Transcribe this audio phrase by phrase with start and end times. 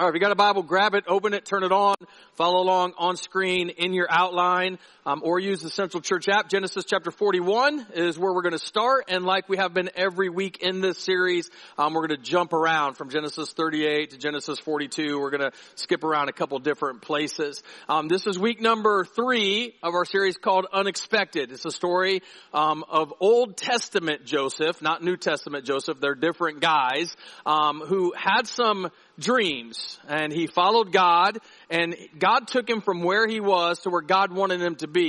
[0.00, 1.94] All right, if you got a Bible, grab it, open it, turn it on,
[2.32, 4.78] follow along on screen in your outline,
[5.10, 6.48] um, or use the Central Church app.
[6.48, 10.28] Genesis chapter 41 is where we're going to start, and like we have been every
[10.28, 14.60] week in this series, um, we're going to jump around from Genesis 38 to Genesis
[14.60, 15.18] 42.
[15.18, 17.60] We're going to skip around a couple different places.
[17.88, 21.50] Um, this is week number three of our series called Unexpected.
[21.50, 22.22] It's a story
[22.54, 25.98] um, of Old Testament Joseph, not New Testament Joseph.
[26.00, 28.90] They're different guys um, who had some
[29.20, 34.00] dreams and he followed God and God took him from where he was to where
[34.00, 34.99] God wanted him to be.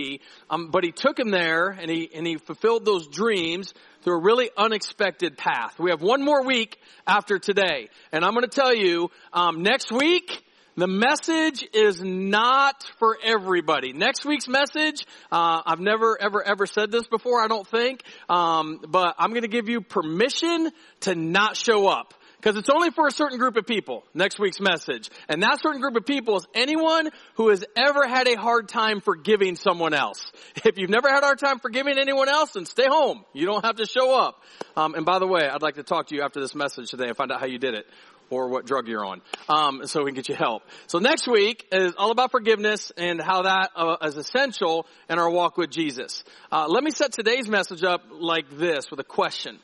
[0.49, 3.73] Um, but he took him there and he, and he fulfilled those dreams
[4.03, 5.79] through a really unexpected path.
[5.79, 9.91] We have one more week after today and I'm going to tell you, um, next
[9.91, 10.43] week,
[10.77, 13.91] the message is not for everybody.
[13.91, 18.79] Next week's message, uh, I've never ever ever said this before, I don't think, um,
[18.87, 22.13] but I'm going to give you permission to not show up.
[22.41, 25.11] Because it's only for a certain group of people, next week's message.
[25.29, 28.99] And that certain group of people is anyone who has ever had a hard time
[28.99, 30.31] forgiving someone else.
[30.63, 33.25] If you've never had a hard time forgiving anyone else, then stay home.
[33.33, 34.41] You don't have to show up.
[34.75, 37.07] Um, and by the way, I'd like to talk to you after this message today
[37.07, 37.85] and find out how you did it
[38.31, 40.63] or what drug you're on, um, so we can get you help.
[40.87, 45.29] So next week is all about forgiveness and how that uh, is essential in our
[45.29, 46.23] walk with Jesus.
[46.51, 49.59] Uh, let me set today's message up like this with a question.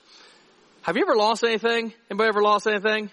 [0.88, 1.94] Have you ever lost anything?
[2.10, 3.12] Anybody ever lost anything?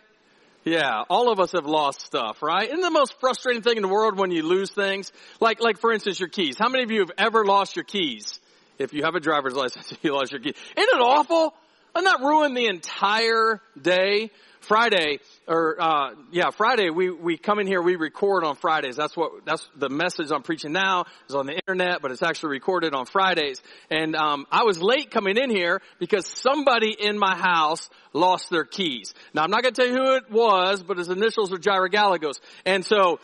[0.62, 2.68] Yeah, all of us have lost stuff, right?
[2.68, 5.10] Isn't the most frustrating thing in the world when you lose things?
[5.40, 6.54] Like, like for instance, your keys.
[6.56, 8.38] How many of you have ever lost your keys?
[8.78, 10.54] If you have a driver's license, you lost your keys.
[10.76, 11.52] Isn't it awful?
[11.96, 14.30] Doesn't that ruin the entire day?
[14.64, 17.82] Friday, or uh, yeah, Friday we we come in here.
[17.82, 18.96] We record on Fridays.
[18.96, 22.50] That's what that's the message I'm preaching now is on the internet, but it's actually
[22.50, 23.62] recorded on Fridays.
[23.90, 28.64] And um, I was late coming in here because somebody in my house lost their
[28.64, 29.14] keys.
[29.32, 31.90] Now I'm not going to tell you who it was, but his initials are Jaira
[31.90, 32.40] Gallegos.
[32.64, 33.20] And so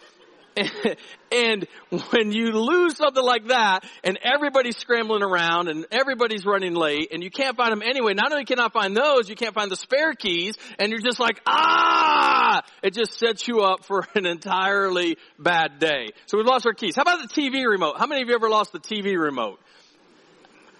[1.32, 1.66] and
[2.10, 7.22] when you lose something like that and everybody's scrambling around and everybody's running late and
[7.22, 10.14] you can't find them anyway, not only cannot find those, you can't find the spare
[10.14, 12.62] keys and you're just like, ah!
[12.82, 16.08] It just sets you up for an entirely bad day.
[16.26, 16.96] So we lost our keys.
[16.96, 17.94] How about the TV remote?
[17.98, 19.60] How many of you ever lost the TV remote?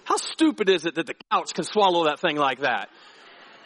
[0.04, 2.88] How stupid is it that the couch can swallow that thing like that?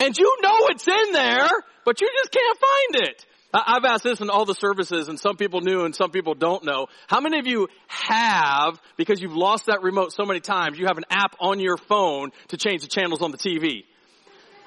[0.01, 1.49] And you know it's in there,
[1.85, 3.27] but you just can't find it.
[3.55, 6.65] I've asked this in all the services and some people knew and some people don't
[6.65, 6.89] know.
[7.07, 10.99] How many of you have, because you've lost that remote so many times, you have
[10.99, 13.85] an app on your phone to change the channels on the TV?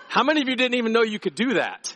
[0.07, 1.95] How many of you didn't even know you could do that?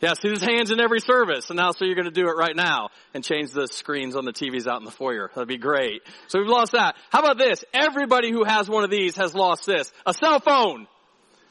[0.00, 2.32] Yeah, see there's hands in every service, and now so you're going to do it
[2.32, 5.30] right now and change the screens on the TVs out in the foyer.
[5.34, 6.00] That'd be great.
[6.28, 6.96] So we've lost that.
[7.10, 7.64] How about this?
[7.74, 9.92] Everybody who has one of these has lost this.
[10.06, 10.86] A cell phone.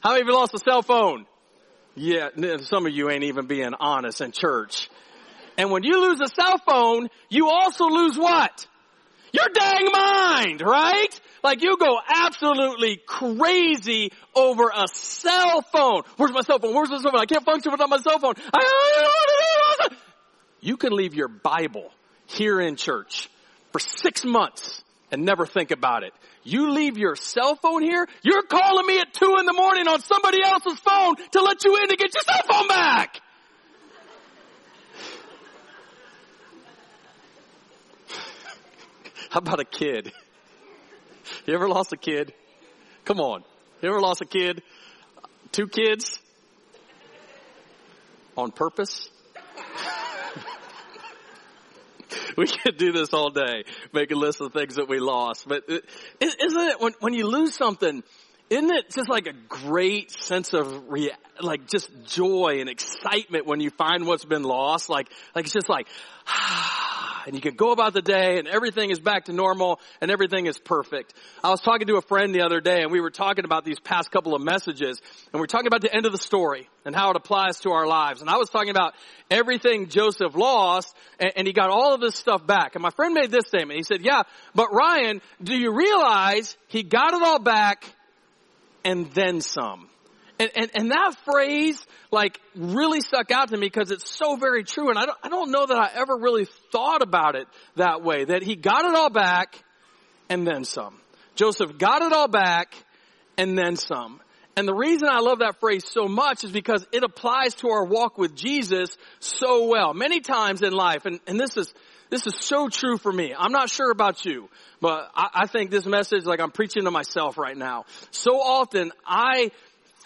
[0.02, 1.26] How many of you lost a cell phone?
[2.00, 2.30] Yeah,
[2.62, 4.88] some of you ain't even being honest in church.
[5.58, 8.66] And when you lose a cell phone, you also lose what?
[9.34, 11.20] Your dang mind, right?
[11.44, 16.04] Like you go absolutely crazy over a cell phone.
[16.16, 16.74] Where's my cell phone?
[16.74, 17.20] Where's my cell phone?
[17.20, 18.34] I can't function without my cell phone.
[20.62, 21.90] You can leave your Bible
[22.24, 23.28] here in church
[23.72, 26.12] for six months and never think about it.
[26.42, 30.00] You leave your cell phone here, you're calling me at two in the morning on
[30.00, 33.20] somebody else's phone to let you in to get your cell phone back.
[39.30, 40.12] How about a kid?
[41.46, 42.32] You ever lost a kid?
[43.04, 43.44] Come on.
[43.82, 44.62] You ever lost a kid?
[45.52, 46.18] Two kids?
[48.36, 49.09] On purpose?
[52.40, 55.46] We could do this all day, make a list of things that we lost.
[55.46, 55.90] But isn't
[56.20, 58.02] it when when you lose something?
[58.48, 63.60] Isn't it just like a great sense of rea- like just joy and excitement when
[63.60, 64.88] you find what's been lost?
[64.88, 65.86] Like like it's just like.
[66.32, 66.79] Ah,
[67.26, 70.46] and you can go about the day and everything is back to normal and everything
[70.46, 71.14] is perfect.
[71.42, 73.78] I was talking to a friend the other day and we were talking about these
[73.80, 75.00] past couple of messages
[75.32, 77.86] and we're talking about the end of the story and how it applies to our
[77.86, 78.20] lives.
[78.20, 78.94] And I was talking about
[79.30, 82.74] everything Joseph lost and, and he got all of this stuff back.
[82.74, 83.76] And my friend made this statement.
[83.76, 84.22] He said, yeah,
[84.54, 87.84] but Ryan, do you realize he got it all back
[88.84, 89.88] and then some?
[90.40, 94.64] And, and, and that phrase, like, really stuck out to me because it's so very
[94.64, 94.88] true.
[94.88, 97.46] And I don't, I don't know that I ever really thought about it
[97.76, 98.24] that way.
[98.24, 99.62] That he got it all back
[100.30, 100.98] and then some.
[101.34, 102.74] Joseph got it all back
[103.36, 104.20] and then some.
[104.56, 107.84] And the reason I love that phrase so much is because it applies to our
[107.84, 109.92] walk with Jesus so well.
[109.92, 111.72] Many times in life, and, and this is,
[112.08, 113.34] this is so true for me.
[113.36, 114.48] I'm not sure about you,
[114.80, 117.84] but I, I think this message, like I'm preaching to myself right now.
[118.10, 119.52] So often I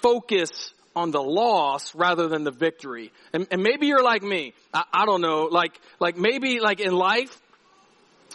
[0.05, 3.11] focus on the loss rather than the victory.
[3.33, 4.53] And, and maybe you're like me.
[4.73, 5.49] I, I don't know.
[5.51, 7.41] Like, like maybe like in life,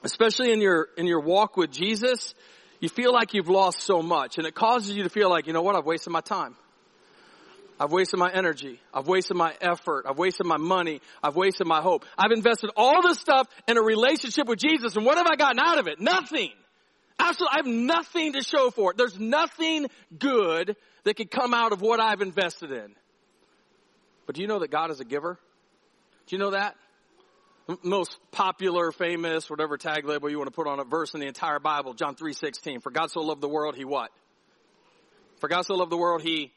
[0.03, 2.33] especially in your, in your walk with Jesus,
[2.79, 5.53] you feel like you've lost so much and it causes you to feel like, you
[5.53, 6.55] know what, I've wasted my time.
[7.79, 8.81] I've wasted my energy.
[8.91, 10.05] I've wasted my effort.
[10.09, 11.01] I've wasted my money.
[11.23, 12.03] I've wasted my hope.
[12.17, 15.59] I've invested all this stuff in a relationship with Jesus and what have I gotten
[15.59, 16.01] out of it?
[16.01, 16.51] Nothing.
[17.19, 18.97] Absolutely, I have nothing to show for it.
[18.97, 19.87] There's nothing
[20.17, 22.95] good that could come out of what I've invested in.
[24.25, 25.39] But do you know that God is a giver?
[26.27, 26.75] Do you know that?
[27.83, 31.27] most popular, famous, whatever tag label you want to put on a verse in the
[31.27, 32.81] entire Bible, John 3.16.
[32.81, 34.11] For God so loved the world, He what?
[35.39, 36.51] For God so loved the world, He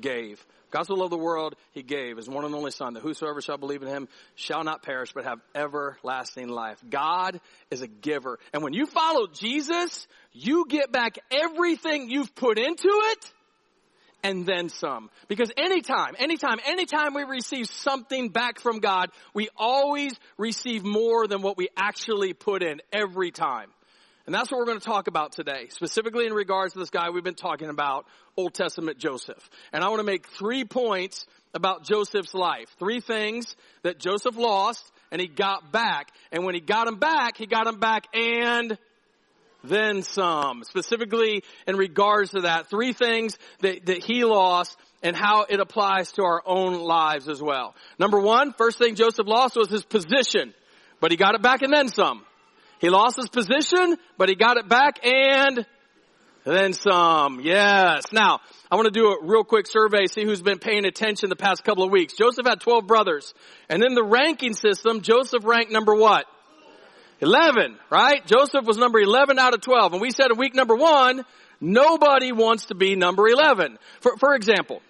[0.00, 0.44] gave.
[0.70, 3.58] God so loved the world, He gave His one and only Son, that whosoever shall
[3.58, 6.82] believe in Him shall not perish, but have everlasting life.
[6.88, 7.40] God
[7.70, 8.38] is a giver.
[8.52, 13.32] And when you follow Jesus, you get back everything you've put into it,
[14.22, 15.10] and then some.
[15.28, 21.42] Because anytime, anytime, anytime we receive something back from God, we always receive more than
[21.42, 23.70] what we actually put in every time.
[24.26, 27.10] And that's what we're going to talk about today, specifically in regards to this guy
[27.10, 29.50] we've been talking about, Old Testament Joseph.
[29.72, 32.68] And I want to make three points about Joseph's life.
[32.78, 36.08] Three things that Joseph lost and he got back.
[36.30, 38.78] And when he got them back, he got them back and
[39.64, 40.64] then some.
[40.64, 46.12] Specifically in regards to that, three things that, that he lost and how it applies
[46.12, 47.74] to our own lives as well.
[47.98, 50.54] Number one, first thing Joseph lost was his position,
[51.00, 52.24] but he got it back and then some.
[52.80, 55.66] He lost his position, but he got it back and
[56.44, 57.40] then some.
[57.40, 58.12] Yes.
[58.12, 61.36] Now, I want to do a real quick survey, see who's been paying attention the
[61.36, 62.14] past couple of weeks.
[62.14, 63.34] Joseph had 12 brothers.
[63.68, 66.26] And in the ranking system, Joseph ranked number what?
[67.22, 68.26] 11, right?
[68.26, 69.92] Joseph was number 11 out of 12.
[69.92, 71.24] And we said in week number one,
[71.60, 73.78] nobody wants to be number 11.
[74.00, 74.82] For, for example,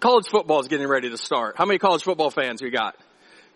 [0.00, 1.56] college football is getting ready to start.
[1.58, 2.96] How many college football fans we got?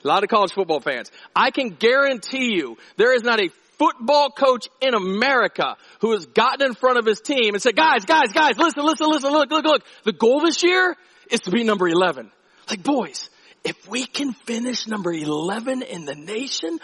[0.05, 1.11] A lot of college football fans.
[1.35, 3.49] I can guarantee you there is not a
[3.79, 8.05] football coach in America who has gotten in front of his team and said, guys,
[8.05, 9.83] guys, guys, listen, listen, listen, look, look, look.
[10.05, 10.97] The goal this year
[11.31, 12.31] is to be number 11.
[12.69, 13.31] Like boys,
[13.65, 16.79] if we can finish number 11 in the nation,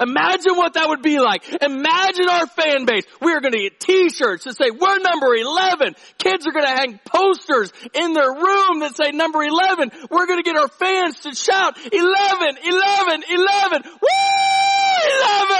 [0.00, 1.44] Imagine what that would be like.
[1.62, 3.04] Imagine our fan base.
[3.20, 5.94] We are going to get t-shirts that say, we're number 11.
[6.18, 9.92] Kids are going to hang posters in their room that say number 11.
[10.10, 13.82] We're going to get our fans to shout, 11, 11, 11.
[13.84, 14.08] Woo!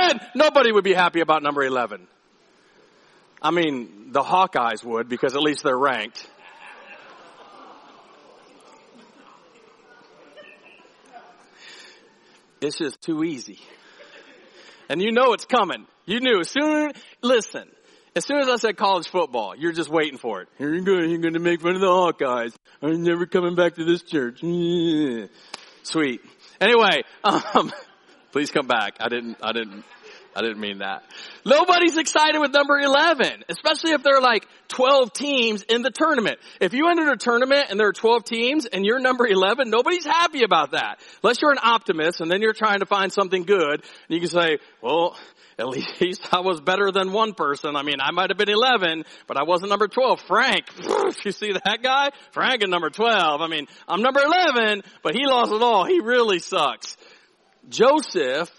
[0.00, 0.21] 11!
[0.35, 2.06] Nobody would be happy about number 11.
[3.43, 6.26] I mean, the Hawkeyes would because at least they're ranked.
[12.64, 13.58] It's just too easy.
[14.88, 15.87] And you know it's coming.
[16.06, 17.69] You knew as soon, listen,
[18.16, 20.49] as soon as I said college football, you're just waiting for it.
[20.58, 22.55] You're going, you're going to make fun of the Hawkeyes.
[22.81, 24.40] I'm never coming back to this church.
[25.82, 26.20] Sweet.
[26.61, 27.70] Anyway, um,
[28.32, 28.96] please come back.
[29.00, 29.84] I didn't, I didn't,
[30.36, 31.04] I didn't mean that.
[31.46, 36.38] Nobody's excited with number 11, especially if there are like 12 teams in the tournament.
[36.60, 40.04] If you enter a tournament and there are 12 teams and you're number 11, nobody's
[40.04, 40.98] happy about that.
[41.22, 44.28] Unless you're an optimist and then you're trying to find something good and you can
[44.28, 45.16] say, well,
[45.58, 45.69] at
[46.00, 47.76] least I was better than one person.
[47.76, 50.20] I mean, I might have been 11, but I wasn't number 12.
[50.23, 50.64] Frank,
[51.25, 52.11] you see that guy?
[52.32, 53.40] Frank is number 12.
[53.40, 55.85] I mean, I'm number 11, but he lost it all.
[55.85, 56.97] He really sucks.
[57.68, 58.50] Joseph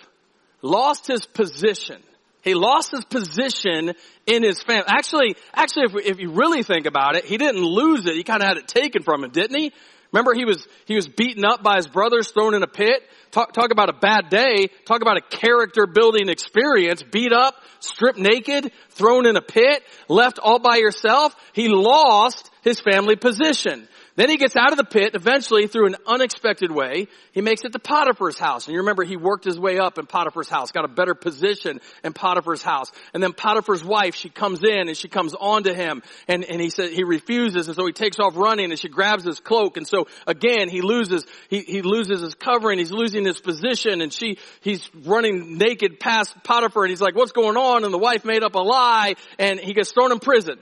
[0.66, 2.02] lost his position.
[2.42, 3.94] He lost his position
[4.28, 4.86] in his family.
[4.88, 8.16] Actually, actually, if, we, if you really think about it, he didn't lose it.
[8.16, 9.72] He kind of had it taken from him, didn't he?
[10.12, 13.02] Remember, he was he was beaten up by his brothers, thrown in a pit.
[13.32, 14.68] Talk, talk about a bad day.
[14.86, 17.04] Talk about a character building experience.
[17.04, 21.36] Beat up, stripped naked, thrown in a pit, left all by yourself.
[21.54, 23.90] He lost his family position.
[24.16, 27.74] Then he gets out of the pit, eventually through an unexpected way, he makes it
[27.74, 28.66] to Potiphar's house.
[28.66, 31.82] And you remember he worked his way up in Potiphar's house, got a better position
[32.04, 32.92] in Potiphar's house.
[33.14, 36.62] And then Potiphar's wife, she comes in and she comes on to him and, and
[36.62, 39.76] he said, he refuses and so he takes off running and she grabs his cloak
[39.76, 44.14] and so again he loses, he, he loses his covering, he's losing his position and
[44.14, 47.84] she, he's running naked past Potiphar and he's like, what's going on?
[47.84, 50.58] And the wife made up a lie and he gets thrown in prison.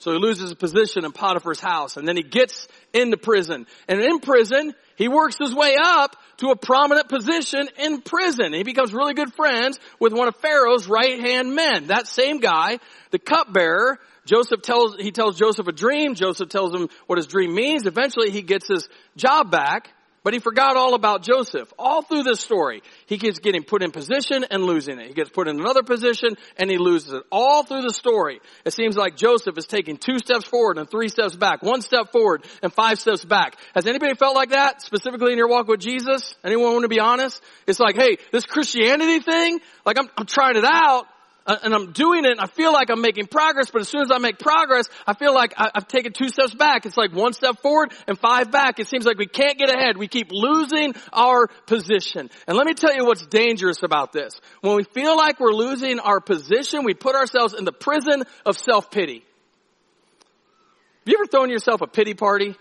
[0.00, 3.66] So he loses his position in Potiphar's house and then he gets into prison.
[3.86, 8.54] And in prison, he works his way up to a prominent position in prison.
[8.54, 11.88] He becomes really good friends with one of Pharaoh's right hand men.
[11.88, 12.78] That same guy,
[13.10, 16.14] the cupbearer, Joseph tells, he tells Joseph a dream.
[16.14, 17.86] Joseph tells him what his dream means.
[17.86, 19.90] Eventually he gets his job back
[20.22, 21.72] But he forgot all about Joseph.
[21.78, 25.08] All through this story, he keeps getting put in position and losing it.
[25.08, 27.22] He gets put in another position and he loses it.
[27.32, 31.08] All through the story, it seems like Joseph is taking two steps forward and three
[31.08, 33.56] steps back, one step forward and five steps back.
[33.74, 36.34] Has anybody felt like that, specifically in your walk with Jesus?
[36.44, 37.42] Anyone want to be honest?
[37.66, 41.06] It's like, hey, this Christianity thing, like I'm, I'm trying it out,
[41.50, 44.02] Uh, and I'm doing it and I feel like I'm making progress, but as soon
[44.02, 46.86] as I make progress, I feel like I, have taken two steps back.
[46.86, 48.78] It's like one step forward and five back.
[48.78, 49.96] It seems like we can't get ahead.
[49.96, 52.30] We keep losing our position.
[52.46, 54.40] And let me tell you what's dangerous about this.
[54.60, 58.56] When we feel like we're losing our position, we put ourselves in the prison of
[58.56, 59.24] self-pity.
[59.24, 62.54] Have you ever thrown yourself a pity party?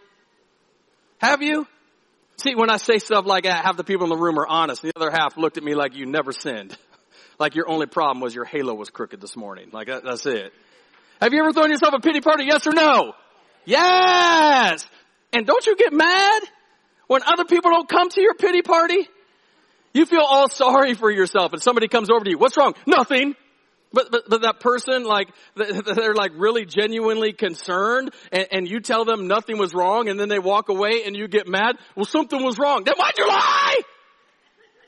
[1.19, 1.67] Have you?
[2.37, 4.81] See, when I say stuff like that, half the people in the room are honest.
[4.81, 6.75] The other half looked at me like you never sinned
[7.39, 9.69] like your only problem was your halo was crooked this morning.
[9.71, 10.53] Like that, that's it.
[11.21, 12.45] Have you ever thrown yourself a pity party?
[12.45, 13.13] Yes or no?
[13.65, 14.85] Yes!
[15.33, 16.41] And don't you get mad
[17.07, 19.07] when other people don't come to your pity party?
[19.93, 22.37] You feel all sorry for yourself and somebody comes over to you.
[22.37, 22.75] What's wrong?
[22.85, 23.35] Nothing.
[23.91, 29.03] But, but, but that person, like, they're like really genuinely concerned and, and you tell
[29.03, 31.77] them nothing was wrong and then they walk away and you get mad.
[31.95, 32.83] Well, something was wrong.
[32.83, 33.79] Then why'd you lie?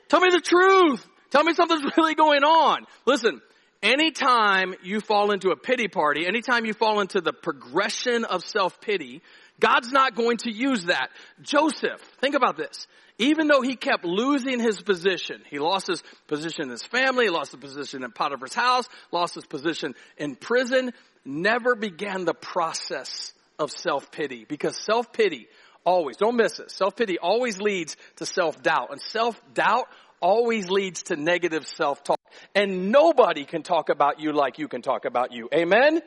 [0.08, 1.06] Tell me the truth.
[1.32, 2.84] Tell me something's really going on.
[3.06, 3.40] Listen,
[3.82, 9.22] anytime you fall into a pity party, anytime you fall into the progression of self-pity,
[9.58, 11.08] God's not going to use that.
[11.40, 12.86] Joseph, think about this.
[13.18, 17.52] Even though he kept losing his position, he lost his position in his family, lost
[17.52, 20.92] his position in Potiphar's house, lost his position in prison,
[21.24, 25.46] never began the process of self-pity because self-pity
[25.84, 29.86] always, don't miss it, self-pity always leads to self-doubt and self-doubt
[30.22, 32.18] always leads to negative self-talk.
[32.54, 35.48] And nobody can talk about you like you can talk about you.
[35.54, 36.00] Amen?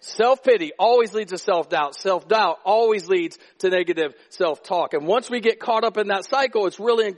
[0.00, 1.96] Self-pity always leads to self-doubt.
[1.96, 4.94] Self-doubt always leads to negative self-talk.
[4.94, 7.14] And once we get caught up in that cycle, it's really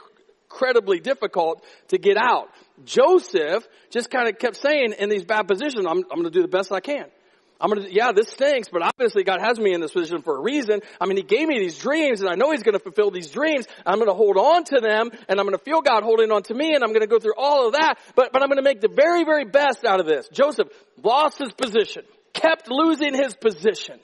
[0.50, 2.48] incredibly difficult to get out.
[2.84, 6.42] Joseph just kind of kept saying in these bad positions, I'm, I'm going to do
[6.42, 7.04] the best I can.
[7.60, 10.40] I'm gonna, yeah, this stinks, but obviously God has me in this position for a
[10.40, 10.80] reason.
[11.00, 13.66] I mean, He gave me these dreams and I know He's gonna fulfill these dreams.
[13.84, 16.74] I'm gonna hold on to them and I'm gonna feel God holding on to me
[16.74, 19.24] and I'm gonna go through all of that, but, but I'm gonna make the very,
[19.24, 20.28] very best out of this.
[20.32, 20.68] Joseph
[21.02, 24.00] lost his position, kept losing his position.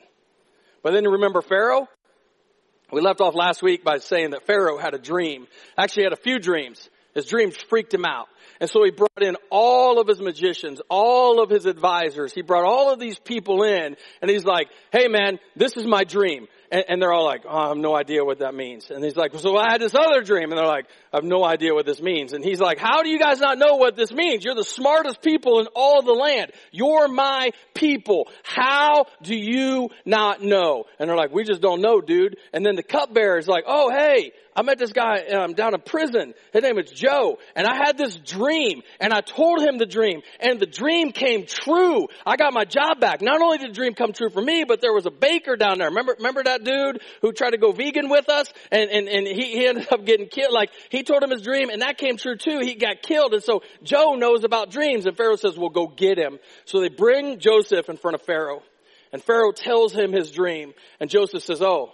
[0.82, 1.88] But then you remember Pharaoh?
[2.92, 5.46] We left off last week by saying that Pharaoh had a dream.
[5.76, 6.88] Actually he had a few dreams.
[7.16, 8.28] His dreams freaked him out.
[8.60, 12.34] And so he brought in all of his magicians, all of his advisors.
[12.34, 16.04] He brought all of these people in and he's like, hey man, this is my
[16.04, 16.46] dream.
[16.70, 18.90] And, and, they're all like, oh, I have no idea what that means.
[18.90, 20.50] And he's like, so I had this other dream.
[20.50, 22.32] And they're like, I have no idea what this means.
[22.32, 24.44] And he's like, how do you guys not know what this means?
[24.44, 26.52] You're the smartest people in all the land.
[26.72, 28.28] You're my people.
[28.42, 30.84] How do you not know?
[30.98, 32.36] And they're like, we just don't know, dude.
[32.52, 35.80] And then the cupbearer is like, oh, hey, I met this guy um, down in
[35.82, 36.32] prison.
[36.54, 37.38] His name is Joe.
[37.54, 38.82] And I had this dream.
[38.98, 40.22] And I told him the dream.
[40.40, 42.08] And the dream came true.
[42.24, 43.20] I got my job back.
[43.20, 45.78] Not only did the dream come true for me, but there was a baker down
[45.78, 45.88] there.
[45.88, 48.52] Remember, remember that dude who tried to go vegan with us?
[48.70, 50.52] And, and, and he, he ended up getting killed.
[50.52, 52.60] Like, he told him his dream and that came true too.
[52.60, 53.34] He got killed.
[53.34, 55.06] And so Joe knows about dreams.
[55.06, 56.38] And Pharaoh says, well, go get him.
[56.64, 58.62] So they bring Joseph in front of Pharaoh.
[59.12, 60.74] And Pharaoh tells him his dream.
[61.00, 61.90] And Joseph says, oh,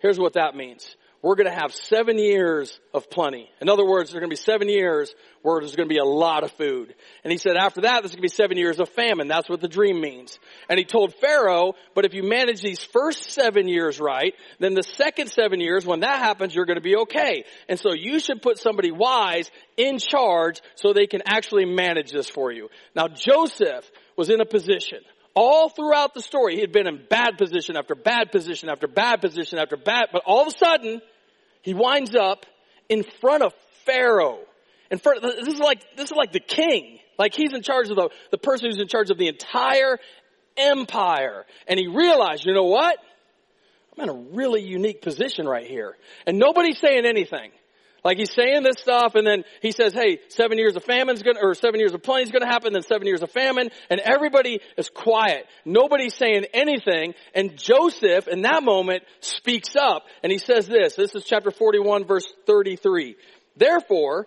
[0.00, 3.50] here's what that means we're going to have seven years of plenty.
[3.60, 6.04] In other words, there's going to be seven years where there's going to be a
[6.04, 6.94] lot of food.
[7.24, 9.26] And he said after that, there's going to be seven years of famine.
[9.26, 10.38] That's what the dream means.
[10.68, 14.84] And he told Pharaoh, but if you manage these first seven years right, then the
[14.84, 17.44] second seven years, when that happens, you're going to be okay.
[17.68, 22.28] And so you should put somebody wise in charge so they can actually manage this
[22.28, 22.68] for you.
[22.94, 25.00] Now Joseph was in a position
[25.38, 29.20] all throughout the story, he had been in bad position after bad position after bad
[29.20, 31.00] position after bad, but all of a sudden,
[31.62, 32.44] he winds up
[32.88, 33.54] in front of
[33.86, 34.40] Pharaoh.
[34.90, 36.98] In front, this is like, this is like the king.
[37.20, 39.98] Like he's in charge of the, the person who's in charge of the entire
[40.56, 41.46] empire.
[41.68, 42.98] And he realized, you know what?
[43.96, 45.96] I'm in a really unique position right here.
[46.26, 47.52] And nobody's saying anything.
[48.08, 51.40] Like he's saying this stuff and then he says, hey, seven years of famine's gonna,
[51.42, 54.88] or seven years of plenty's gonna happen, then seven years of famine, and everybody is
[54.88, 55.44] quiet.
[55.66, 61.14] Nobody's saying anything, and Joseph in that moment speaks up, and he says this, this
[61.14, 63.14] is chapter 41 verse 33.
[63.58, 64.26] Therefore,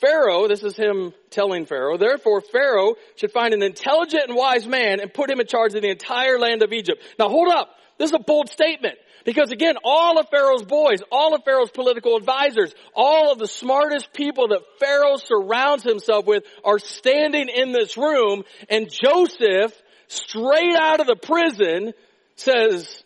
[0.00, 5.00] Pharaoh, this is him telling Pharaoh, therefore Pharaoh should find an intelligent and wise man
[5.00, 7.02] and put him in charge of the entire land of Egypt.
[7.18, 7.74] Now hold up.
[7.98, 8.94] This is a bold statement.
[9.28, 14.14] Because again, all of Pharaoh's boys, all of Pharaoh's political advisors, all of the smartest
[14.14, 19.74] people that Pharaoh surrounds himself with are standing in this room and Joseph,
[20.06, 21.92] straight out of the prison,
[22.36, 23.04] says,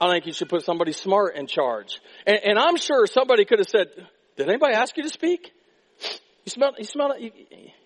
[0.00, 2.00] I think you should put somebody smart in charge.
[2.26, 3.88] And, and I'm sure somebody could have said,
[4.38, 5.52] did anybody ask you to speak?
[6.00, 7.30] You smell, you smell, you,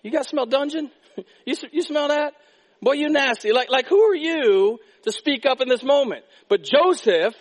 [0.03, 0.89] you got smell dungeon?
[1.45, 2.33] You, you smell that?
[2.81, 3.51] Boy, you nasty.
[3.51, 6.23] Like, like who are you to speak up in this moment?
[6.47, 7.35] But Joseph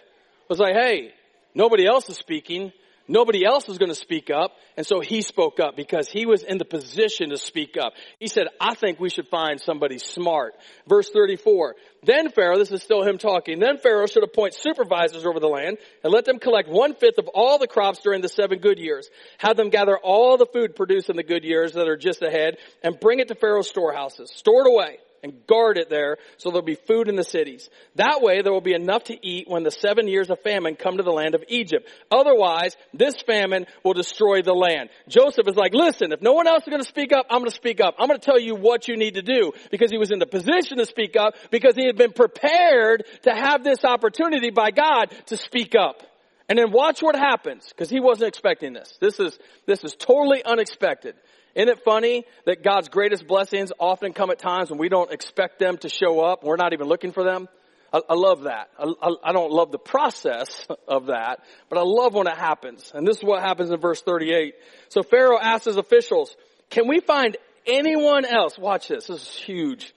[0.49, 1.13] was like, hey,
[1.55, 2.73] nobody else is speaking.
[3.09, 4.53] Nobody else was going to speak up.
[4.77, 7.95] And so he spoke up because he was in the position to speak up.
[8.19, 10.55] He said, I think we should find somebody smart.
[10.89, 11.75] Verse 34.
[12.05, 15.79] Then Pharaoh, this is still him talking, then Pharaoh should appoint supervisors over the land
[16.03, 19.09] and let them collect one fifth of all the crops during the seven good years.
[19.39, 22.57] Have them gather all the food produced in the good years that are just ahead
[22.83, 24.33] and bring it to Pharaoh's storehouses.
[24.35, 27.69] Store it away and guard it there so there'll be food in the cities.
[27.97, 30.97] That way there will be enough to eat when the seven years of famine come
[30.97, 31.89] to the land of Egypt.
[32.11, 34.91] Otherwise, this famine will destroy the land.
[35.09, 37.51] Joseph is like, listen, if no one else is going to speak up, I'm going
[37.51, 37.95] to speak up.
[37.99, 40.27] I'm going to tell you what you need to do because he was in the
[40.27, 45.15] position to speak up because he had been prepared to have this opportunity by God
[45.27, 46.03] to speak up.
[46.49, 48.99] And then watch what happens because he wasn't expecting this.
[49.01, 51.15] This is, this is totally unexpected.
[51.55, 55.59] Isn't it funny that God's greatest blessings often come at times when we don't expect
[55.59, 56.43] them to show up?
[56.43, 57.49] We're not even looking for them.
[57.93, 58.71] I, I love that.
[58.79, 62.91] I, I, don't love the process of that, but I love when it happens.
[62.95, 64.55] And this is what happens in verse 38.
[64.89, 66.35] So Pharaoh asks his officials,
[66.71, 68.59] can we find anyone else?
[68.59, 69.07] Watch this.
[69.09, 69.93] This is huge.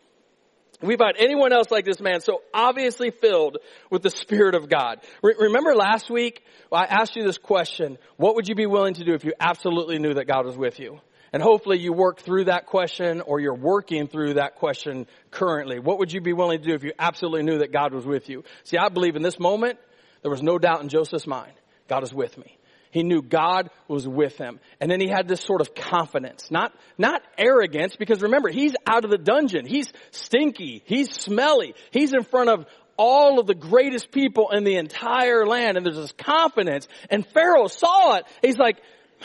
[0.82, 3.60] We find anyone else like this man so obviously filled
[3.90, 5.00] with the Spirit of God?
[5.24, 7.98] Re- remember last week I asked you this question.
[8.18, 10.80] What would you be willing to do if you absolutely knew that God was with
[10.80, 11.00] you?
[11.36, 15.80] And hopefully you work through that question or you're working through that question currently.
[15.80, 18.30] What would you be willing to do if you absolutely knew that God was with
[18.30, 18.46] you?
[18.64, 19.78] See, I believe in this moment,
[20.22, 21.52] there was no doubt in Joseph's mind.
[21.90, 22.58] God is with me.
[22.90, 24.62] He knew God was with him.
[24.80, 29.04] And then he had this sort of confidence, not, not arrogance, because remember, he's out
[29.04, 29.66] of the dungeon.
[29.66, 30.84] He's stinky.
[30.86, 31.76] He's smelly.
[31.92, 32.66] He's in front of
[32.96, 35.76] all of the greatest people in the entire land.
[35.76, 36.88] And there's this confidence.
[37.10, 38.26] And Pharaoh saw it.
[38.42, 38.78] He's like,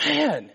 [0.05, 0.51] man,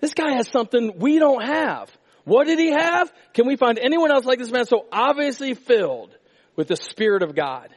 [0.00, 1.90] this guy has something we don't have.
[2.24, 3.12] What did he have?
[3.34, 6.16] Can we find anyone else like this man so obviously filled
[6.56, 7.68] with the Spirit of God?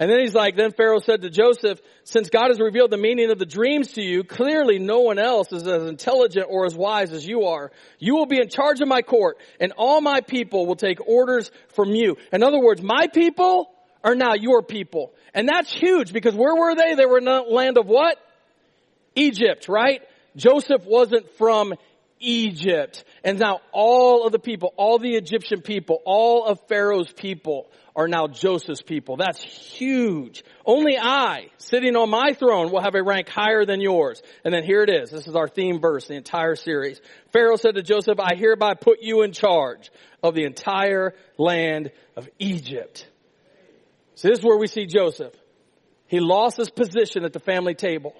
[0.00, 3.32] And then he's like, then Pharaoh said to Joseph, since God has revealed the meaning
[3.32, 7.12] of the dreams to you, clearly no one else is as intelligent or as wise
[7.12, 7.72] as you are.
[7.98, 11.50] You will be in charge of my court and all my people will take orders
[11.74, 12.16] from you.
[12.32, 13.70] In other words, my people
[14.04, 15.12] are now your people.
[15.34, 16.94] And that's huge because where were they?
[16.94, 18.18] They were in the land of what?
[19.16, 20.02] Egypt, right?
[20.36, 21.74] Joseph wasn't from
[22.20, 23.04] Egypt.
[23.24, 28.08] And now all of the people, all the Egyptian people, all of Pharaoh's people are
[28.08, 29.16] now Joseph's people.
[29.16, 30.44] That's huge.
[30.64, 34.22] Only I, sitting on my throne, will have a rank higher than yours.
[34.44, 35.10] And then here it is.
[35.10, 37.00] This is our theme verse, the entire series.
[37.32, 39.90] Pharaoh said to Joseph, I hereby put you in charge
[40.22, 43.08] of the entire land of Egypt.
[44.14, 45.34] So this is where we see Joseph.
[46.06, 48.14] He lost his position at the family table.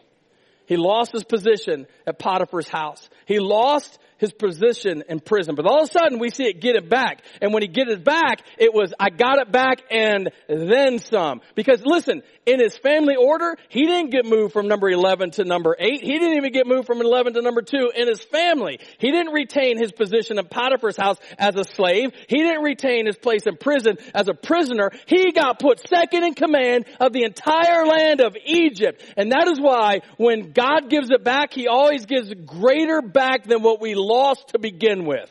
[0.69, 3.09] He lost his position at Potiphar's house.
[3.25, 5.55] He lost his position in prison.
[5.55, 7.23] But all of a sudden we see it get it back.
[7.41, 11.41] And when he get it back, it was, I got it back and then some.
[11.55, 15.77] Because listen, in his family order, he didn't get moved from number 11 to number
[15.79, 16.03] 8.
[16.03, 18.81] He didn't even get moved from 11 to number 2 in his family.
[18.99, 22.11] He didn't retain his position in Potiphar's house as a slave.
[22.29, 24.91] He didn't retain his place in prison as a prisoner.
[25.07, 29.03] He got put second in command of the entire land of Egypt.
[29.17, 33.63] And that is why when God gives it back, He always gives greater back than
[33.63, 35.31] what we lost to begin with.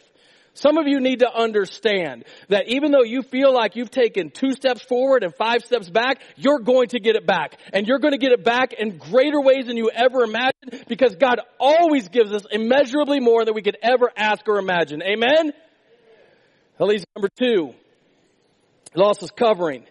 [0.58, 4.54] Some of you need to understand that even though you feel like you've taken two
[4.54, 7.60] steps forward and five steps back, you're going to get it back.
[7.74, 11.16] And you're going to get it back in greater ways than you ever imagined because
[11.16, 15.04] God always gives us immeasurably more than we could ever ask or imagine.
[15.04, 15.54] Amen?
[16.80, 17.76] At least number two,
[18.96, 19.86] lost his covering.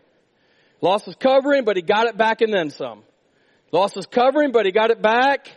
[0.81, 3.05] Lost his covering, but he got it back and then some.
[3.71, 5.49] Lost his covering, but he got it back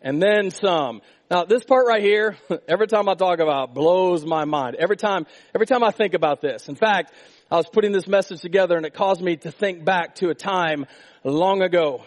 [0.00, 1.02] and then some.
[1.30, 2.36] Now this part right here,
[2.68, 4.74] every time I talk about it, blows my mind.
[4.76, 6.68] Every time, every time I think about this.
[6.68, 7.12] In fact,
[7.50, 10.34] I was putting this message together and it caused me to think back to a
[10.34, 10.86] time
[11.22, 12.04] long ago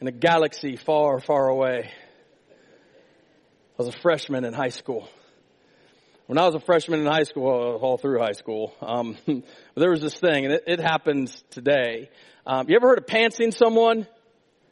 [0.00, 1.90] in a galaxy far, far away.
[3.78, 5.06] I was a freshman in high school.
[6.26, 9.16] When I was a freshman in high school, all through high school, um,
[9.76, 12.10] there was this thing, and it, it happens today.
[12.46, 14.06] Um, you ever heard of pantsing someone?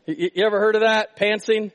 [0.07, 1.17] You, you ever heard of that?
[1.19, 1.73] Pantsing?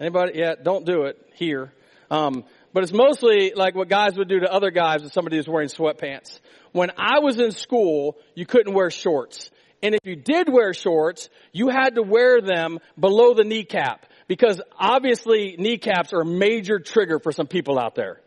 [0.00, 0.32] Anybody?
[0.36, 1.72] Yeah, don't do it here.
[2.10, 5.48] Um, but it's mostly like what guys would do to other guys if somebody was
[5.48, 6.40] wearing sweatpants.
[6.72, 9.50] When I was in school, you couldn't wear shorts.
[9.82, 14.60] And if you did wear shorts, you had to wear them below the kneecap because
[14.78, 18.20] obviously kneecaps are a major trigger for some people out there.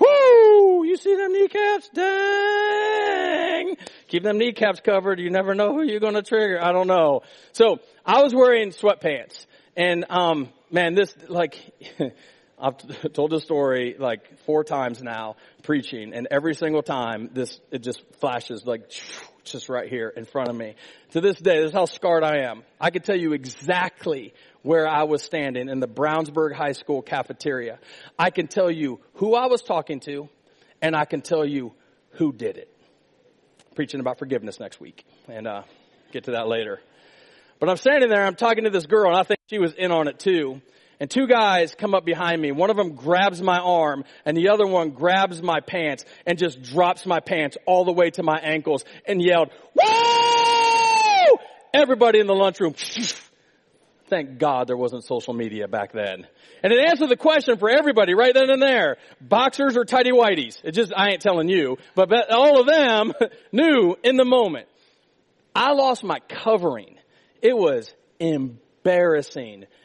[0.00, 0.84] Woo!
[0.84, 1.90] You see them kneecaps?
[1.94, 3.76] Dang!
[4.08, 5.18] keep them kneecaps covered.
[5.18, 6.62] You never know who you're going to trigger.
[6.62, 7.22] I don't know.
[7.52, 11.58] So I was wearing sweatpants and, um, man, this, like,
[12.62, 17.82] I've told this story like four times now preaching and every single time this, it
[17.82, 18.90] just flashes like
[19.44, 20.76] just right here in front of me.
[21.10, 22.62] To this day, this is how scarred I am.
[22.80, 24.32] I could tell you exactly
[24.62, 27.80] where I was standing in the Brownsburg High School cafeteria.
[28.16, 30.28] I can tell you who I was talking to
[30.80, 31.72] and I can tell you
[32.12, 32.68] who did it.
[33.74, 35.62] preaching about forgiveness next week and, uh,
[36.12, 36.80] get to that later.
[37.58, 39.92] But I'm standing there, I'm talking to this girl and I think she was in
[39.92, 40.62] on it too.
[40.98, 42.52] And two guys come up behind me.
[42.52, 46.62] One of them grabs my arm and the other one grabs my pants and just
[46.62, 51.36] drops my pants all the way to my ankles and yelled, Whoa!
[51.74, 52.74] Everybody in the lunchroom.
[54.08, 56.26] Thank God there wasn't social media back then.
[56.62, 58.96] And it answered the question for everybody right then and there.
[59.20, 60.60] Boxers or tidy whities.
[60.64, 63.12] It just, I ain't telling you, but all of them
[63.52, 64.68] knew in the moment.
[65.54, 66.96] I lost my covering.
[67.42, 68.61] It was embarrassing.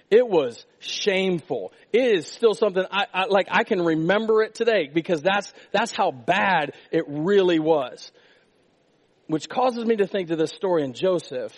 [0.10, 1.74] It was shameful.
[1.92, 5.92] It is still something I, I, like I can remember it today because that's that's
[5.92, 8.12] how bad it really was.
[9.28, 11.54] Which causes me to think to this story in Joseph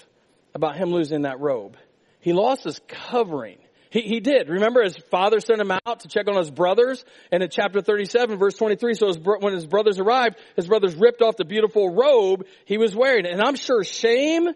[0.56, 1.78] about him losing that robe.
[2.22, 3.60] He lost his covering.
[3.92, 4.50] He, he did.
[4.50, 8.38] Remember his father sent him out to check on his brothers and in chapter 37
[8.38, 12.46] verse 23, so his, when his brothers arrived, his brothers ripped off the beautiful robe
[12.66, 13.28] he was wearing.
[13.28, 14.48] And I'm sure shame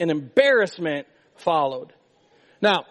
[0.00, 1.92] and embarrassment followed.
[2.60, 2.84] Now,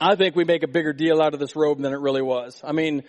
[0.00, 2.60] I think we make a bigger deal out of this robe than it really was.
[2.64, 3.02] I mean,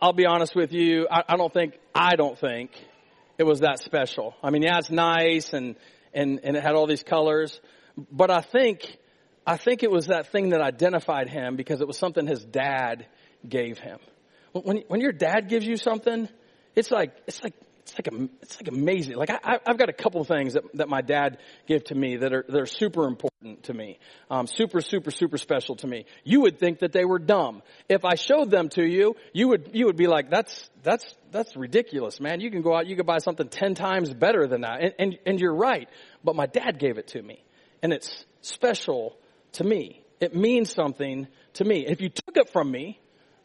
[0.00, 1.06] I'll be honest with you.
[1.10, 2.70] I don't think, I don't think
[3.38, 4.34] it was that special.
[4.42, 5.76] I mean, yeah, it's nice and,
[6.12, 7.60] and, and it had all these colors,
[8.12, 8.96] but I think,
[9.46, 13.06] I think it was that thing that identified him because it was something his dad
[13.48, 13.98] gave him.
[14.52, 16.28] When, when your dad gives you something,
[16.76, 17.54] it's like, it's like
[17.90, 19.16] it's like it's like amazing.
[19.16, 22.16] Like I, have got a couple of things that, that my dad gave to me
[22.16, 23.98] that are that are super important to me,
[24.30, 26.06] um, super super super special to me.
[26.24, 27.62] You would think that they were dumb.
[27.88, 31.56] If I showed them to you, you would you would be like, that's that's that's
[31.56, 32.40] ridiculous, man.
[32.40, 35.18] You can go out, you can buy something ten times better than that, and and,
[35.26, 35.88] and you're right.
[36.24, 37.42] But my dad gave it to me,
[37.82, 39.16] and it's special
[39.52, 40.04] to me.
[40.20, 41.86] It means something to me.
[41.86, 43.00] If you took it from me,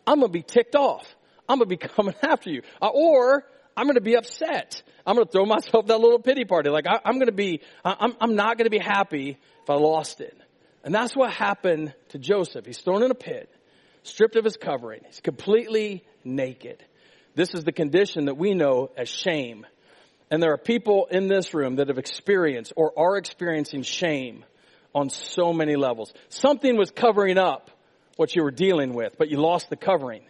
[0.05, 1.05] I'm gonna be ticked off.
[1.47, 3.45] I'm gonna be coming after you, uh, or
[3.77, 4.81] I'm going to be upset.
[5.05, 6.69] I'm going to throw myself that little pity party.
[6.69, 9.75] Like I, am going to be, I'm, I'm not going to be happy if I
[9.75, 10.37] lost it.
[10.83, 12.65] And that's what happened to Joseph.
[12.65, 13.49] He's thrown in a pit,
[14.03, 15.01] stripped of his covering.
[15.05, 16.83] He's completely naked.
[17.33, 19.65] This is the condition that we know as shame.
[20.29, 24.45] And there are people in this room that have experienced or are experiencing shame
[24.93, 26.13] on so many levels.
[26.29, 27.69] Something was covering up
[28.15, 30.23] what you were dealing with, but you lost the covering.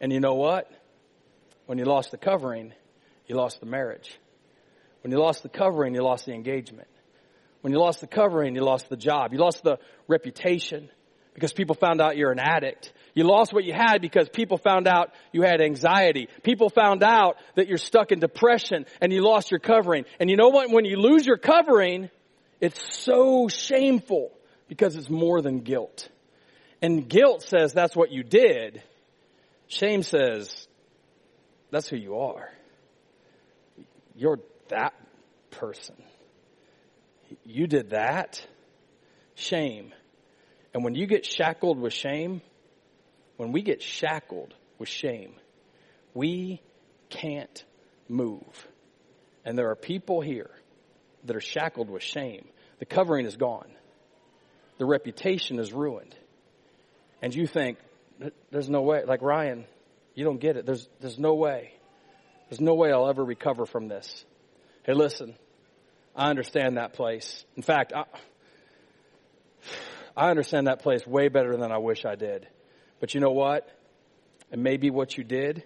[0.00, 0.70] And you know what?
[1.66, 2.72] When you lost the covering,
[3.26, 4.18] you lost the marriage.
[5.02, 6.88] When you lost the covering, you lost the engagement.
[7.60, 9.32] When you lost the covering, you lost the job.
[9.32, 10.88] You lost the reputation
[11.34, 12.92] because people found out you're an addict.
[13.14, 16.28] You lost what you had because people found out you had anxiety.
[16.42, 20.04] People found out that you're stuck in depression and you lost your covering.
[20.18, 20.70] And you know what?
[20.70, 22.10] When you lose your covering,
[22.60, 24.32] it's so shameful
[24.68, 26.08] because it's more than guilt.
[26.82, 28.82] And guilt says that's what you did.
[29.68, 30.68] Shame says
[31.70, 32.48] that's who you are.
[34.16, 34.94] You're that
[35.50, 35.96] person.
[37.44, 38.44] You did that.
[39.34, 39.92] Shame.
[40.72, 42.40] And when you get shackled with shame,
[43.36, 45.34] when we get shackled with shame,
[46.14, 46.62] we
[47.10, 47.64] can't
[48.08, 48.66] move.
[49.44, 50.50] And there are people here
[51.24, 52.48] that are shackled with shame.
[52.78, 53.70] The covering is gone.
[54.78, 56.14] The reputation is ruined.
[57.22, 57.78] And you think,
[58.50, 59.66] there's no way, like Ryan,
[60.14, 60.66] you don't get it.
[60.66, 61.72] There's, there's no way.
[62.48, 64.24] There's no way I'll ever recover from this.
[64.84, 65.34] Hey, listen,
[66.14, 67.44] I understand that place.
[67.56, 68.04] In fact, I,
[70.16, 72.46] I understand that place way better than I wish I did.
[73.00, 73.68] But you know what?
[74.50, 75.64] It may be what you did.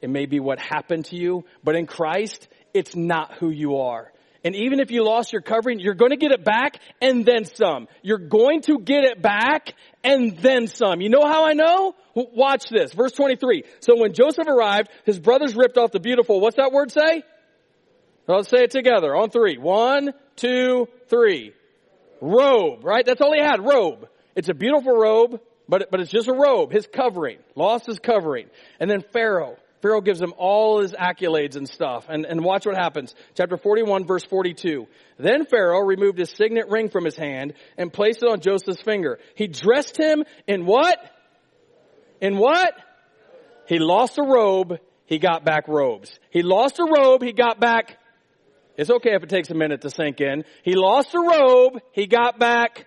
[0.00, 1.44] It may be what happened to you.
[1.64, 4.12] But in Christ, it's not who you are.
[4.42, 7.44] And even if you lost your covering, you're going to get it back and then
[7.44, 7.88] some.
[8.02, 11.00] You're going to get it back and then some.
[11.00, 11.94] You know how I know?
[12.14, 12.92] Watch this.
[12.94, 13.64] Verse 23.
[13.80, 17.22] So when Joseph arrived, his brothers ripped off the beautiful, what's that word say?
[18.26, 19.58] Let's say it together on three.
[19.58, 21.52] One, two, three.
[22.20, 23.04] Robe, right?
[23.04, 24.08] That's all he had, robe.
[24.36, 27.38] It's a beautiful robe, but, but it's just a robe, his covering.
[27.56, 28.48] Lost his covering.
[28.78, 29.56] And then Pharaoh.
[29.82, 32.06] Pharaoh gives him all his accolades and stuff.
[32.08, 33.14] And, and watch what happens.
[33.34, 34.86] Chapter 41 verse 42.
[35.18, 39.18] Then Pharaoh removed his signet ring from his hand and placed it on Joseph's finger.
[39.34, 40.98] He dressed him in what?
[42.20, 42.74] In what?
[43.66, 46.18] He lost a robe, he got back robes.
[46.30, 47.98] He lost a robe, he got back
[48.76, 50.44] It's okay if it takes a minute to sink in.
[50.62, 51.80] He lost a robe.
[51.92, 52.86] He got back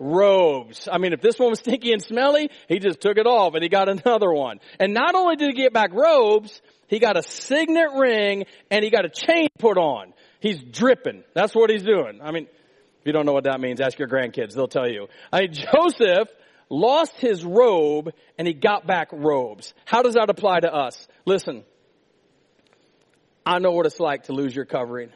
[0.00, 0.88] robes.
[0.90, 3.62] I mean, if this one was stinky and smelly, he just took it off and
[3.62, 4.58] he got another one.
[4.80, 8.90] And not only did he get back robes, he got a signet ring and he
[8.90, 10.12] got a chain put on.
[10.40, 11.22] He's dripping.
[11.34, 12.20] That's what he's doing.
[12.22, 14.54] I mean, if you don't know what that means, ask your grandkids.
[14.54, 15.08] They'll tell you.
[15.32, 16.28] I mean, Joseph
[16.70, 19.74] lost his robe and he got back robes.
[19.84, 21.06] How does that apply to us?
[21.26, 21.64] Listen,
[23.44, 25.10] I know what it's like to lose your covering.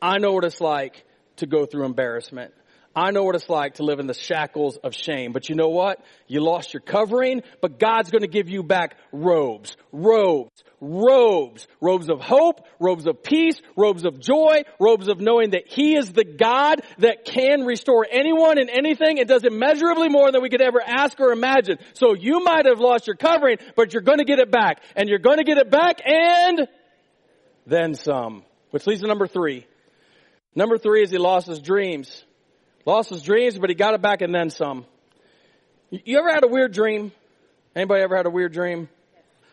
[0.00, 1.04] I know what it's like
[1.36, 2.52] to go through embarrassment.
[2.94, 5.32] I know what it's like to live in the shackles of shame.
[5.32, 6.04] But you know what?
[6.26, 12.08] You lost your covering, but God's going to give you back robes, robes, robes, robes
[12.08, 16.24] of hope, robes of peace, robes of joy, robes of knowing that He is the
[16.24, 20.82] God that can restore anyone and anything and does immeasurably more than we could ever
[20.84, 21.78] ask or imagine.
[21.92, 25.08] So you might have lost your covering, but you're going to get it back and
[25.08, 26.66] you're going to get it back and
[27.66, 28.42] then some.
[28.72, 29.66] Which leads to number three.
[30.56, 32.24] Number three is he lost his dreams.
[32.86, 34.86] Lost his dreams, but he got it back and then some.
[35.90, 37.12] You ever had a weird dream?
[37.74, 38.88] Anybody ever had a weird dream?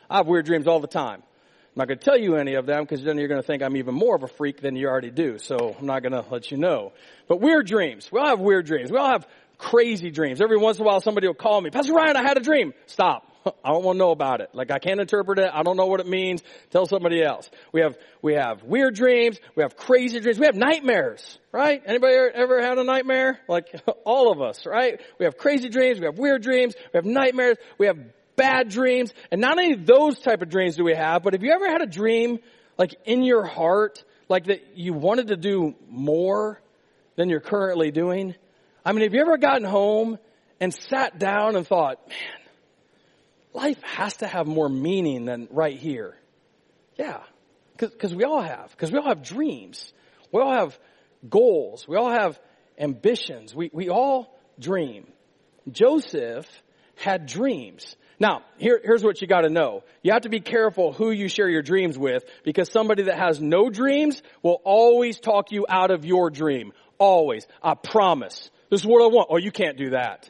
[0.09, 1.21] I have weird dreams all the time.
[1.21, 3.61] I'm not going to tell you any of them because then you're going to think
[3.61, 5.37] I'm even more of a freak than you already do.
[5.37, 6.93] So I'm not going to let you know.
[7.27, 8.09] But weird dreams.
[8.11, 8.91] We all have weird dreams.
[8.91, 10.41] We all have crazy dreams.
[10.41, 12.73] Every once in a while somebody will call me, Pastor Ryan, I had a dream.
[12.87, 13.29] Stop.
[13.63, 14.49] I don't want to know about it.
[14.53, 15.49] Like I can't interpret it.
[15.53, 16.41] I don't know what it means.
[16.71, 17.49] Tell somebody else.
[17.71, 19.39] We have, we have weird dreams.
[19.55, 20.39] We have crazy dreams.
[20.39, 21.81] We have nightmares, right?
[21.85, 23.39] Anybody ever had a nightmare?
[23.47, 23.73] Like
[24.05, 24.99] all of us, right?
[25.19, 25.99] We have crazy dreams.
[25.99, 26.75] We have weird dreams.
[26.93, 27.57] We have nightmares.
[27.77, 27.97] We have
[28.35, 29.13] bad dreams.
[29.31, 31.81] And not only those type of dreams do we have, but have you ever had
[31.81, 32.39] a dream
[32.77, 36.61] like in your heart, like that you wanted to do more
[37.15, 38.35] than you're currently doing?
[38.85, 40.17] I mean, have you ever gotten home
[40.59, 42.17] and sat down and thought, man,
[43.57, 46.15] life has to have more meaning than right here.
[46.95, 47.21] Yeah.
[47.77, 48.69] Because we all have.
[48.71, 49.91] Because we all have dreams.
[50.31, 50.77] We all have
[51.27, 51.87] goals.
[51.87, 52.39] We all have
[52.77, 53.55] ambitions.
[53.55, 55.07] We, we all dream.
[55.71, 56.47] Joseph
[56.95, 57.95] had dreams.
[58.19, 59.83] Now, here, here's what you gotta know.
[60.01, 63.41] You have to be careful who you share your dreams with because somebody that has
[63.41, 66.73] no dreams will always talk you out of your dream.
[66.99, 67.47] Always.
[67.61, 68.49] I promise.
[68.69, 69.29] This is what I want.
[69.31, 70.29] Oh, you can't do that.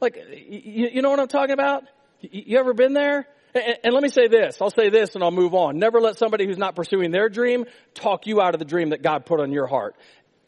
[0.00, 1.84] Like, you, you know what I'm talking about?
[2.20, 3.26] You ever been there?
[3.54, 4.58] And, and let me say this.
[4.60, 5.78] I'll say this and I'll move on.
[5.78, 9.02] Never let somebody who's not pursuing their dream talk you out of the dream that
[9.02, 9.96] God put on your heart.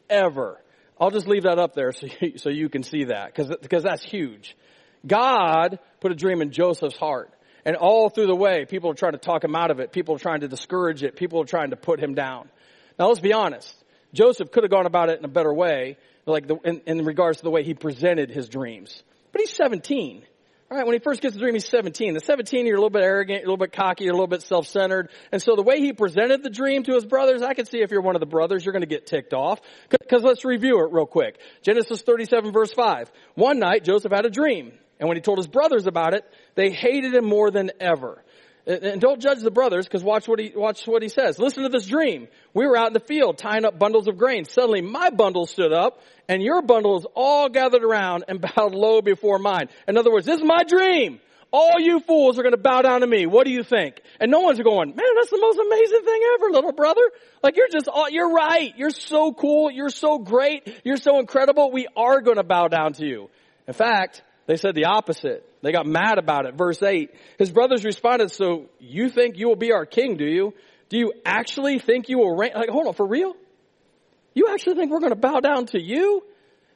[0.09, 0.61] Ever.
[0.99, 4.03] I'll just leave that up there so you, so you can see that because that's
[4.03, 4.55] huge.
[5.05, 7.33] God put a dream in Joseph's heart.
[7.65, 9.91] And all through the way, people are trying to talk him out of it.
[9.91, 11.15] People are trying to discourage it.
[11.15, 12.49] People are trying to put him down.
[12.97, 13.73] Now let's be honest.
[14.13, 17.39] Joseph could have gone about it in a better way, like the, in, in regards
[17.39, 19.03] to the way he presented his dreams.
[19.31, 20.23] But he's 17.
[20.71, 22.13] All right, when he first gets the dream, he's 17.
[22.13, 24.27] The 17, you're a little bit arrogant, you're a little bit cocky, you're a little
[24.27, 25.09] bit self-centered.
[25.31, 27.89] And so the way he presented the dream to his brothers, I can see if
[27.89, 29.59] you're one of the brothers, you're going to get ticked off.
[29.89, 31.39] Because let's review it real quick.
[31.63, 33.11] Genesis 37 verse 5.
[33.33, 34.73] One night, Joseph had a dream.
[34.99, 38.23] And when he told his brothers about it, they hated him more than ever.
[38.69, 41.39] And don't judge the brothers, because watch what he watch what he says.
[41.39, 42.27] Listen to this dream.
[42.53, 44.45] We were out in the field tying up bundles of grain.
[44.45, 49.39] Suddenly, my bundle stood up, and your bundles all gathered around and bowed low before
[49.39, 49.69] mine.
[49.87, 51.19] In other words, this is my dream.
[51.51, 53.25] All you fools are going to bow down to me.
[53.25, 53.99] What do you think?
[54.19, 57.01] And no one's going, man, that's the most amazing thing ever, little brother.
[57.41, 58.71] Like you're just, you're right.
[58.77, 59.71] You're so cool.
[59.71, 60.71] You're so great.
[60.83, 61.71] You're so incredible.
[61.71, 63.31] We are going to bow down to you.
[63.67, 65.47] In fact, they said the opposite.
[65.61, 66.55] They got mad about it.
[66.55, 67.11] Verse 8.
[67.37, 70.55] His brothers responded, so you think you will be our king, do you?
[70.89, 72.53] Do you actually think you will reign?
[72.55, 73.35] Like, hold on, for real?
[74.33, 76.23] You actually think we're going to bow down to you?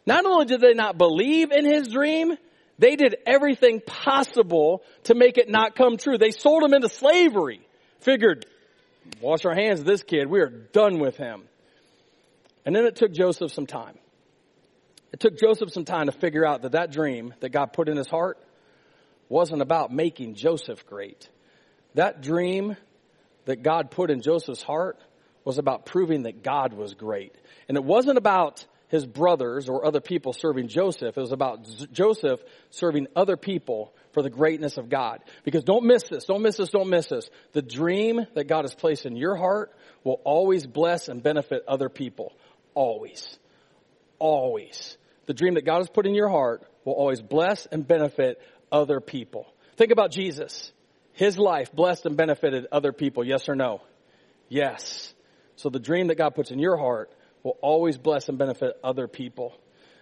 [0.06, 2.38] Not only did they not believe in his dream,
[2.78, 6.20] they did everything possible to make it not come true.
[6.20, 7.68] They sold him into slavery.
[8.02, 8.46] Figured,
[9.20, 10.28] wash our hands of this kid.
[10.28, 11.46] We are done with him.
[12.68, 13.98] And then it took Joseph some time.
[15.14, 17.98] It took Joseph some time to figure out that that dream that God put in
[17.98, 18.40] his heart
[19.30, 21.30] wasn't about making Joseph great.
[21.94, 22.76] That dream
[23.46, 24.98] that God put in Joseph's heart
[25.46, 27.36] was about proving that God was great.
[27.68, 31.16] And it wasn't about his brothers or other people serving Joseph.
[31.16, 32.40] It was about Joseph
[32.72, 35.20] serving other people for the greatness of God.
[35.44, 37.30] Because don't miss this, don't miss this, don't miss this.
[37.52, 41.90] The dream that God has placed in your heart will always bless and benefit other
[41.90, 42.34] people.
[42.74, 43.38] Always.
[44.18, 48.42] Always the dream that God has put in your heart will always bless and benefit
[48.72, 49.48] other people.
[49.78, 50.72] Think about Jesus.
[51.14, 53.82] His life blessed and benefited other people, yes or no?
[54.50, 55.14] Yes.
[55.56, 57.12] So the dream that God puts in your heart
[57.44, 59.54] will always bless and benefit other people.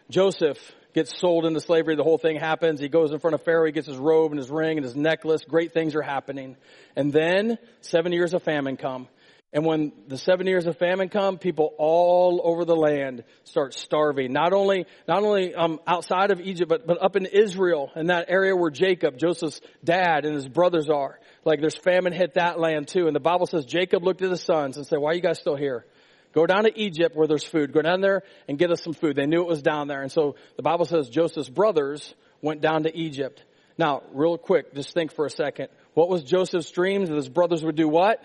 [0.10, 0.58] Joseph
[0.94, 1.96] gets sold into slavery.
[1.96, 2.80] The whole thing happens.
[2.80, 3.66] He goes in front of Pharaoh.
[3.66, 5.44] He gets his robe and his ring and his necklace.
[5.44, 6.58] Great things are happening.
[6.96, 9.08] And then seven years of famine come.
[9.54, 14.32] And when the seven years of famine come, people all over the land start starving.
[14.32, 18.28] Not only, not only um, outside of Egypt, but, but up in Israel, in that
[18.30, 21.20] area where Jacob, Joseph's dad, and his brothers are.
[21.44, 23.08] Like there's famine hit that land too.
[23.08, 25.40] And the Bible says Jacob looked at his sons and said, why are you guys
[25.40, 25.86] still here?
[26.34, 27.74] Go down to Egypt where there's food.
[27.74, 29.18] Go down there and get us some food.
[29.18, 30.02] They knew it was down there.
[30.02, 33.44] And so the Bible says Joseph's brothers went down to Egypt.
[33.78, 35.68] Now, real quick, just think for a second.
[35.94, 38.24] What was Joseph's dreams that his brothers would do what?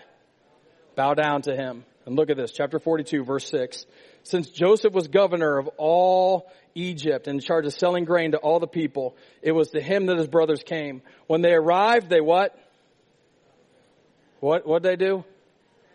[0.97, 1.85] Bow down to him.
[2.07, 3.85] And look at this, chapter 42, verse 6.
[4.23, 8.59] Since Joseph was governor of all Egypt and in charge of selling grain to all
[8.59, 11.03] the people, it was to him that his brothers came.
[11.27, 12.57] When they arrived, they what?
[14.39, 15.23] What, what did they do?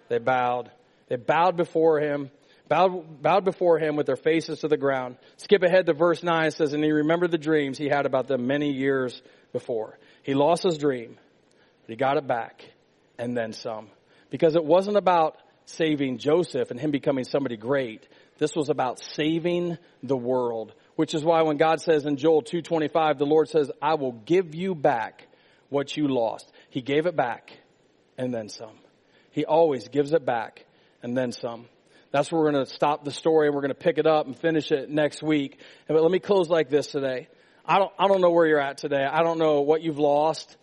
[0.08, 0.70] They bowed.
[1.08, 2.30] They bowed before him,
[2.68, 5.16] bowed, bowed before him with their faces to the ground.
[5.36, 6.46] Skip ahead to verse 9.
[6.46, 9.20] It says, And he remembered the dreams he had about them many years
[9.52, 9.98] before.
[10.22, 11.18] He lost his dream,
[11.82, 12.64] but he got it back,
[13.18, 13.88] and then some.
[14.32, 18.08] Because it wasn't about saving Joseph and him becoming somebody great.
[18.38, 20.72] This was about saving the world.
[20.96, 24.54] Which is why when God says in Joel 2.25, the Lord says, I will give
[24.54, 25.28] you back
[25.68, 26.50] what you lost.
[26.70, 27.52] He gave it back
[28.16, 28.78] and then some.
[29.32, 30.64] He always gives it back
[31.02, 31.66] and then some.
[32.10, 34.26] That's where we're going to stop the story and we're going to pick it up
[34.26, 35.58] and finish it next week.
[35.88, 37.28] But let me close like this today.
[37.66, 39.04] I don't, I don't know where you're at today.
[39.04, 40.56] I don't know what you've lost,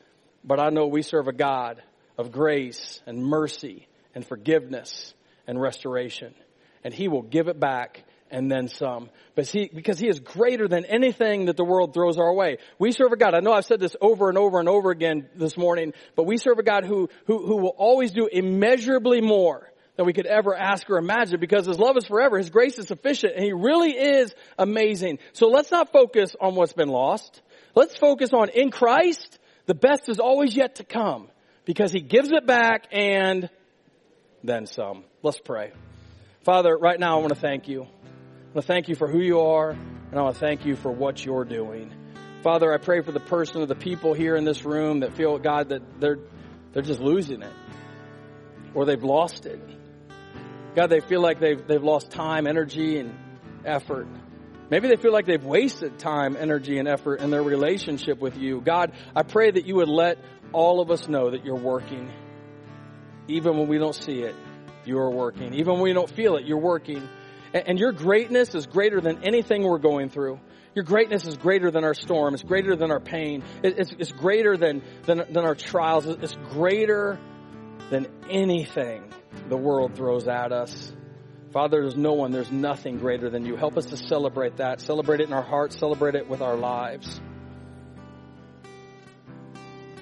[0.43, 1.83] but I know we serve a God
[2.19, 5.13] of grace and mercy and forgiveness
[5.47, 6.35] and restoration.
[6.83, 9.09] And He will give it back and then some.
[9.35, 12.57] But he, because He is greater than anything that the world throws our way.
[12.77, 13.33] We serve a God.
[13.33, 16.37] I know I've said this over and over and over again this morning, but we
[16.37, 20.53] serve a God who, who, who will always do immeasurably more than we could ever
[20.53, 22.37] ask or imagine because His love is forever.
[22.37, 25.19] His grace is sufficient and He really is amazing.
[25.31, 27.41] So let's not focus on what's been lost.
[27.75, 31.29] Let's focus on in Christ, the best is always yet to come
[31.69, 33.47] because he gives it back and
[34.43, 35.03] then some.
[35.21, 35.71] Let's pray.
[36.43, 37.83] Father, right now I want to thank you.
[37.83, 40.75] I want to thank you for who you are, and I want to thank you
[40.75, 41.93] for what you're doing.
[42.41, 45.37] Father, I pray for the person or the people here in this room that feel,
[45.37, 46.17] God, that they're,
[46.73, 47.53] they're just losing it.
[48.73, 49.61] Or they've lost it.
[50.75, 53.13] God, they feel like they've, they've lost time, energy, and
[53.63, 54.07] effort.
[54.71, 58.59] Maybe they feel like they've wasted time, energy, and effort in their relationship with you.
[58.59, 60.17] God, I pray that you would let
[60.53, 62.11] all of us know that you're working.
[63.27, 64.35] Even when we don't see it,
[64.85, 65.53] you are working.
[65.53, 67.07] Even when we don't feel it, you're working.
[67.53, 70.39] And your greatness is greater than anything we're going through.
[70.75, 72.33] Your greatness is greater than our storm.
[72.33, 73.43] It's greater than our pain.
[73.63, 76.05] It's, it's greater than, than, than our trials.
[76.05, 77.19] It's greater
[77.89, 79.11] than anything
[79.47, 80.93] the world throws at us.
[81.51, 83.55] Father, there's no one, there's nothing greater than you.
[83.55, 84.81] Help us to celebrate that.
[84.81, 85.77] Celebrate it in our hearts.
[85.77, 87.19] Celebrate it with our lives.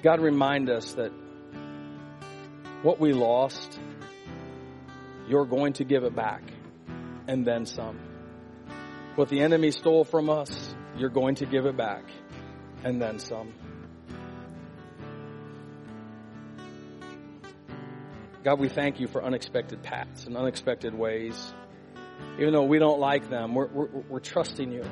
[0.00, 1.10] God, remind us that
[2.82, 3.80] what we lost,
[5.26, 6.42] you're going to give it back
[7.26, 7.98] and then some.
[9.16, 12.04] What the enemy stole from us, you're going to give it back
[12.84, 13.52] and then some.
[18.44, 21.52] God, we thank you for unexpected paths and unexpected ways.
[22.38, 24.84] Even though we don't like them, we're, we're, we're trusting you.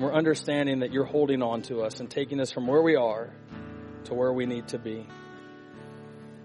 [0.00, 3.32] We're understanding that you're holding on to us and taking us from where we are
[4.06, 5.06] to where we need to be.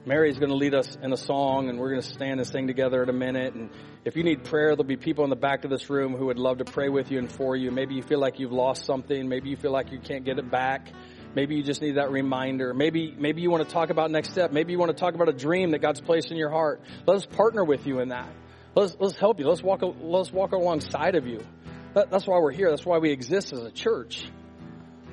[0.04, 2.66] Mary's going to lead us in a song, and we're going to stand and sing
[2.66, 3.54] together in a minute.
[3.54, 3.70] And
[4.04, 6.40] if you need prayer, there'll be people in the back of this room who would
[6.40, 7.70] love to pray with you and for you.
[7.70, 9.30] Maybe you feel like you've lost something.
[9.30, 10.92] Maybe you feel like you can't get it back.
[11.36, 12.74] Maybe you just need that reminder.
[12.74, 14.52] Maybe, maybe you want to talk about next step.
[14.52, 16.82] Maybe you want to talk about a dream that God's placed in your heart.
[17.06, 18.30] Let us partner with you in that.
[18.76, 19.48] Let's, let's help you.
[19.48, 21.46] Let's walk, let's walk alongside of you.
[21.94, 22.72] That, that's why we're here.
[22.72, 24.26] That's why we exist as a church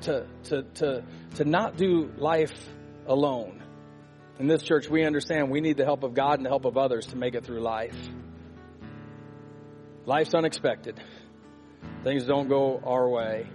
[0.01, 1.03] to, to, to,
[1.35, 2.53] to not do life
[3.07, 3.63] alone.
[4.39, 6.77] In this church, we understand we need the help of God and the help of
[6.77, 7.97] others to make it through life.
[10.05, 10.99] Life's unexpected.
[12.03, 13.49] Things don't go our way.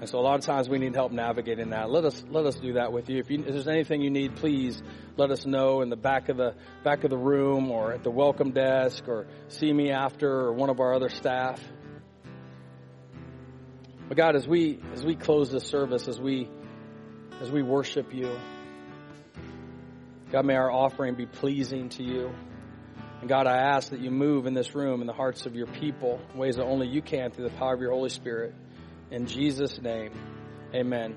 [0.00, 1.90] And so a lot of times we need help navigating that.
[1.90, 3.18] Let us let us do that with you.
[3.18, 4.82] If, you, if there's anything you need, please
[5.18, 8.10] let us know in the back of the back of the room or at the
[8.10, 11.60] welcome desk or see me after or one of our other staff.
[14.10, 16.48] But God, as we as we close this service, as we
[17.40, 18.36] as we worship you,
[20.32, 22.34] God, may our offering be pleasing to you.
[23.20, 25.68] And God, I ask that you move in this room in the hearts of your
[25.68, 28.52] people ways that only you can through the power of your Holy Spirit.
[29.12, 30.10] In Jesus' name,
[30.74, 31.16] amen.